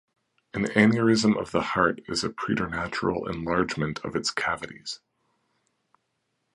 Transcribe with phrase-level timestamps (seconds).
[0.55, 4.99] An aneurysm of the heart is a preternatural enlargement of its cavities.